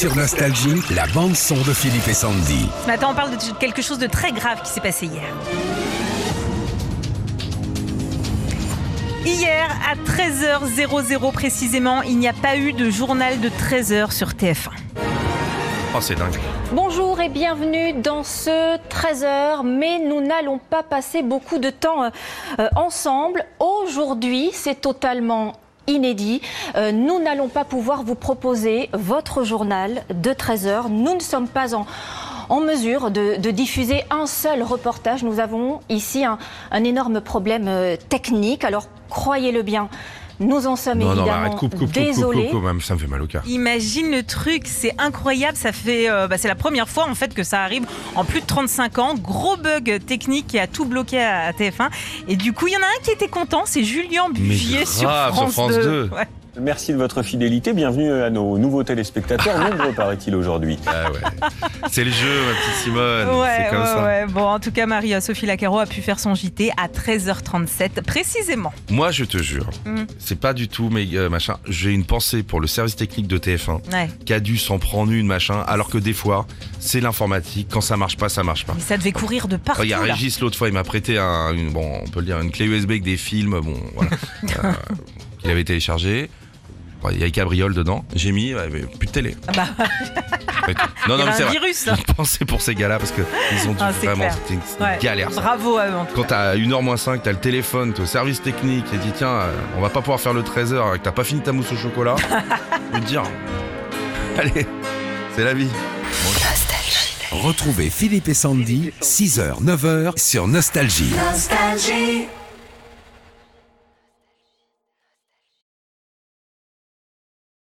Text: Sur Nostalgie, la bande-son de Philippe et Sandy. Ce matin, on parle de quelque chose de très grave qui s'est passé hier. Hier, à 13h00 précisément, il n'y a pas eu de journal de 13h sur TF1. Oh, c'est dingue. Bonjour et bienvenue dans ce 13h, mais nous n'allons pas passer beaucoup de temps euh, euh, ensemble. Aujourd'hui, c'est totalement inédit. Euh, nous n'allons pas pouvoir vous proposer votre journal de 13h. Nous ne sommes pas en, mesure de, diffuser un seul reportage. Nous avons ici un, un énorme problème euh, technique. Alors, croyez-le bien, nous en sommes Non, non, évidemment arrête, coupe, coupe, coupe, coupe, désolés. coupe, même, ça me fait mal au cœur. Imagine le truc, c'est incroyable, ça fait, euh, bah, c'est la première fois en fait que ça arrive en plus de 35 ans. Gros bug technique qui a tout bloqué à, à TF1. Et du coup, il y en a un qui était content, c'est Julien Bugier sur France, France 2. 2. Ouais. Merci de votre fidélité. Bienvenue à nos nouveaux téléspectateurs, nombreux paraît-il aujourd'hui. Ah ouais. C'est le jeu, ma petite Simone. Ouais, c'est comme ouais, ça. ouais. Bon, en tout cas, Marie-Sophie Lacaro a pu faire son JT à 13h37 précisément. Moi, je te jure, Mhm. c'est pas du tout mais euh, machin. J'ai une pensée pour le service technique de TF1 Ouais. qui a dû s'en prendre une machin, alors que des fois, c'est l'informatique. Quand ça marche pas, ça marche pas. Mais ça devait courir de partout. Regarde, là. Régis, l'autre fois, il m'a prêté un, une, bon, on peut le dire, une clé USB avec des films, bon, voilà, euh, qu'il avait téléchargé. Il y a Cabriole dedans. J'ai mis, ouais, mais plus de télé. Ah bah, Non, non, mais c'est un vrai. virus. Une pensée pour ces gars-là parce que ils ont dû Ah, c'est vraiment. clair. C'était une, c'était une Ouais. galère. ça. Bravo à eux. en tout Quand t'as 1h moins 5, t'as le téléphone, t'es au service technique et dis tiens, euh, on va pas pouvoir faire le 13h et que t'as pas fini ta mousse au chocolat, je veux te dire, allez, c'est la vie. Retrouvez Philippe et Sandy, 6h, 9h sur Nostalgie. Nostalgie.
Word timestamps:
Sur 0.00 0.16
Nostalgie, 0.16 0.80
la 0.94 1.06
bande-son 1.08 1.56
de 1.56 1.74
Philippe 1.74 2.08
et 2.08 2.14
Sandy. 2.14 2.66
Ce 2.84 2.86
matin, 2.86 3.08
on 3.10 3.14
parle 3.14 3.32
de 3.32 3.58
quelque 3.58 3.82
chose 3.82 3.98
de 3.98 4.06
très 4.06 4.32
grave 4.32 4.62
qui 4.62 4.70
s'est 4.70 4.80
passé 4.80 5.04
hier. 5.04 5.28
Hier, 9.26 9.68
à 9.86 9.96
13h00 9.96 11.32
précisément, 11.32 12.00
il 12.00 12.18
n'y 12.18 12.28
a 12.28 12.32
pas 12.32 12.56
eu 12.56 12.72
de 12.72 12.88
journal 12.88 13.40
de 13.40 13.50
13h 13.50 14.10
sur 14.10 14.28
TF1. 14.28 14.70
Oh, 15.94 15.98
c'est 16.00 16.14
dingue. 16.14 16.38
Bonjour 16.72 17.20
et 17.20 17.28
bienvenue 17.28 17.92
dans 17.92 18.22
ce 18.22 18.78
13h, 18.78 19.66
mais 19.66 19.98
nous 19.98 20.22
n'allons 20.22 20.56
pas 20.56 20.82
passer 20.82 21.22
beaucoup 21.22 21.58
de 21.58 21.68
temps 21.68 22.04
euh, 22.04 22.10
euh, 22.58 22.68
ensemble. 22.74 23.44
Aujourd'hui, 23.58 24.50
c'est 24.54 24.80
totalement 24.80 25.52
inédit. 25.90 26.40
Euh, 26.76 26.92
nous 26.92 27.20
n'allons 27.20 27.48
pas 27.48 27.64
pouvoir 27.64 28.02
vous 28.02 28.14
proposer 28.14 28.88
votre 28.92 29.44
journal 29.44 30.02
de 30.10 30.30
13h. 30.30 30.88
Nous 30.88 31.14
ne 31.14 31.20
sommes 31.20 31.48
pas 31.48 31.74
en, 31.74 31.86
mesure 32.60 33.10
de, 33.10 33.36
diffuser 33.50 34.04
un 34.10 34.26
seul 34.26 34.62
reportage. 34.62 35.22
Nous 35.22 35.40
avons 35.40 35.80
ici 35.88 36.24
un, 36.24 36.38
un 36.70 36.84
énorme 36.84 37.20
problème 37.20 37.66
euh, 37.68 37.96
technique. 38.08 38.64
Alors, 38.64 38.86
croyez-le 39.08 39.62
bien, 39.62 39.88
nous 40.40 40.66
en 40.66 40.74
sommes 40.76 40.98
Non, 40.98 41.06
non, 41.06 41.12
évidemment 41.12 41.32
arrête, 41.32 41.52
coupe, 41.52 41.70
coupe, 41.70 41.80
coupe, 41.80 41.92
coupe, 41.92 41.92
désolés. 41.92 42.48
coupe, 42.48 42.64
même, 42.64 42.80
ça 42.80 42.94
me 42.94 42.98
fait 42.98 43.06
mal 43.06 43.22
au 43.22 43.26
cœur. 43.26 43.42
Imagine 43.46 44.10
le 44.10 44.22
truc, 44.22 44.62
c'est 44.66 44.94
incroyable, 44.98 45.56
ça 45.56 45.72
fait, 45.72 46.10
euh, 46.10 46.26
bah, 46.28 46.38
c'est 46.38 46.48
la 46.48 46.54
première 46.54 46.88
fois 46.88 47.06
en 47.08 47.14
fait 47.14 47.34
que 47.34 47.42
ça 47.42 47.62
arrive 47.62 47.86
en 48.16 48.24
plus 48.24 48.40
de 48.40 48.46
35 48.46 48.98
ans. 48.98 49.14
Gros 49.14 49.56
bug 49.56 50.00
technique 50.06 50.46
qui 50.46 50.58
a 50.58 50.66
tout 50.66 50.84
bloqué 50.84 51.20
à, 51.20 51.46
à 51.46 51.52
TF1. 51.52 51.90
Et 52.28 52.36
du 52.36 52.52
coup, 52.52 52.66
il 52.68 52.72
y 52.72 52.76
en 52.76 52.80
a 52.80 52.84
un 52.84 53.02
qui 53.02 53.10
était 53.10 53.28
content, 53.28 53.62
c'est 53.66 53.84
Julien 53.84 54.30
Bugier 54.30 54.86
sur 54.86 55.10
France, 55.10 55.52
France 55.52 55.72
2. 55.74 55.82
2. 55.82 56.10
Ouais. 56.14 56.26
Merci 56.58 56.92
de 56.92 56.96
votre 56.98 57.22
fidélité. 57.22 57.72
Bienvenue 57.72 58.10
à 58.12 58.28
nos 58.28 58.58
nouveaux 58.58 58.82
téléspectateurs, 58.82 59.56
nombreux 59.70 59.92
paraît-il 59.92 60.34
aujourd'hui. 60.34 60.78
Ah 60.86 61.10
ouais. 61.12 61.20
C'est 61.90 62.02
le 62.02 62.10
jeu, 62.10 62.26
ma 62.46 62.52
petite 62.58 62.74
Simone. 62.82 63.28
Ouais, 63.40 63.48
c'est 63.56 63.70
comme 63.70 63.80
ouais, 63.80 63.86
ça. 63.86 64.04
ouais. 64.04 64.26
Bon, 64.26 64.42
en 64.42 64.58
tout 64.58 64.72
cas, 64.72 64.84
Marie-Sophie 64.86 65.46
Lacaro 65.46 65.78
a 65.78 65.86
pu 65.86 66.02
faire 66.02 66.18
son 66.18 66.34
JT 66.34 66.72
à 66.76 66.88
13h37 66.88 68.02
précisément. 68.02 68.72
Moi, 68.90 69.12
je 69.12 69.24
te 69.24 69.38
jure, 69.38 69.70
Mhm. 69.86 70.06
c'est 70.18 70.38
pas 70.40 70.52
du 70.52 70.66
tout 70.68 70.88
mais 70.90 71.06
euh, 71.14 71.28
machin. 71.28 71.56
J'ai 71.68 71.92
une 71.92 72.04
pensée 72.04 72.42
pour 72.42 72.60
le 72.60 72.66
service 72.66 72.96
technique 72.96 73.28
de 73.28 73.38
TF1 73.38 73.80
Ouais. 73.92 74.08
qui 74.26 74.32
a 74.34 74.40
dû 74.40 74.58
s'en 74.58 74.78
prendre 74.78 75.12
une 75.12 75.26
machin, 75.26 75.60
alors 75.68 75.88
que 75.88 75.98
des 75.98 76.12
fois, 76.12 76.46
c'est 76.80 77.00
l'informatique. 77.00 77.68
Quand 77.70 77.80
ça 77.80 77.96
marche 77.96 78.16
pas, 78.16 78.28
ça 78.28 78.42
marche 78.42 78.66
pas. 78.66 78.72
Mais 78.74 78.82
ça 78.82 78.96
devait 78.96 79.12
courir 79.12 79.46
de 79.46 79.56
partout. 79.56 79.82
Regarde, 79.82 80.06
là. 80.06 80.14
Régis, 80.14 80.40
l'autre 80.40 80.58
fois, 80.58 80.66
il 80.68 80.74
m'a 80.74 80.84
prêté 80.84 81.16
un, 81.16 81.52
une, 81.54 81.70
bon, 81.70 82.00
on 82.04 82.08
peut 82.10 82.20
le 82.20 82.26
dire, 82.26 82.40
une 82.40 82.50
clé 82.50 82.66
USB 82.66 82.90
avec 82.90 83.02
des 83.04 83.16
films, 83.16 83.60
bon, 83.60 83.76
voilà, 83.94 84.10
euh, 84.64 84.72
qu'il 85.40 85.50
avait 85.50 85.64
téléchargé. 85.64 86.30
Il 87.12 87.18
y 87.18 87.24
a 87.24 87.30
Cabriole 87.30 87.72
dedans. 87.72 88.04
J'ai 88.14 88.30
mis, 88.30 88.54
ouais, 88.54 88.68
mais 88.70 88.80
plus 88.80 89.06
de 89.06 89.12
télé. 89.12 89.34
Ah 89.48 89.52
bah, 89.56 89.68
Non, 91.08 91.16
non, 91.16 91.24
mais 91.24 91.32
c'est 91.32 91.44
un 91.44 91.46
vrai. 91.46 91.52
virus. 91.58 91.86
Une 91.86 92.14
pensée 92.14 92.44
pour 92.44 92.60
ces 92.60 92.74
gars-là 92.74 92.98
parce 92.98 93.10
que 93.10 93.22
ils 93.52 93.68
ont 93.68 93.72
dû 93.72 93.78
Ah, 93.80 93.90
c'est 93.98 94.04
vraiment. 94.06 94.24
clair. 94.24 94.34
C'était 94.34 94.54
une, 94.54 94.60
c'était 94.60 94.84
une 94.84 94.90
Ouais. 94.90 94.98
galère. 95.00 95.32
ça. 95.32 95.40
Bravo 95.40 95.78
à 95.78 95.86
eux. 95.88 95.94
en 95.94 96.04
tout 96.04 96.14
Quand 96.14 96.24
t'as 96.24 96.54
1h 96.56 96.82
moins 96.82 96.98
5, 96.98 97.22
t'as 97.22 97.32
le 97.32 97.38
téléphone, 97.38 97.94
t'es 97.94 98.02
au 98.02 98.06
service 98.06 98.42
technique 98.42 98.84
et 98.92 98.98
dis 98.98 99.12
tiens, 99.16 99.28
euh, 99.28 99.56
on 99.78 99.80
va 99.80 99.88
pas 99.88 100.00
pouvoir 100.00 100.20
faire 100.20 100.34
le 100.34 100.42
13h 100.42 100.94
et 100.94 100.98
que 100.98 101.04
t'as 101.04 101.12
pas 101.12 101.24
fini 101.24 101.40
ta 101.40 101.52
mousse 101.52 101.72
au 101.72 101.76
chocolat, 101.76 102.16
je 102.92 102.98
veux 102.98 103.02
te 103.02 103.06
dire, 103.08 103.22
allez, 104.38 104.66
c'est 105.34 105.44
la 105.44 105.54
vie. 105.54 105.70
Retrouvez 107.30 107.88
Philippe 107.88 108.28
et 108.28 108.34
Sandy, 108.34 108.92
6h, 109.00 109.62
9h 109.64 110.18
sur 110.20 110.46
Nostalgie. 110.48 111.14
Nostalgie. 111.30 112.26